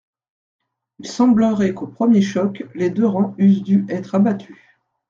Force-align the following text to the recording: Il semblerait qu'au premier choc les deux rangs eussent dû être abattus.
Il 0.97 1.05
semblerait 1.05 1.75
qu'au 1.75 1.85
premier 1.85 2.23
choc 2.23 2.63
les 2.73 2.89
deux 2.89 3.05
rangs 3.05 3.35
eussent 3.37 3.61
dû 3.61 3.85
être 3.87 4.15
abattus. 4.15 4.57